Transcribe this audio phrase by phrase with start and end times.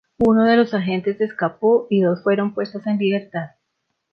[0.17, 3.51] Uno de los agentes escapó y dos fueron puestos en libertad.